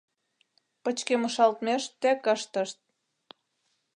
Пычкемышалтмеш 0.83 1.83
тек 2.01 2.21
ыштышт. 2.33 2.79